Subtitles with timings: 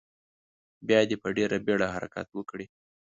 [0.87, 2.65] بیا دې په ډیره بیړه حرکت وکړي.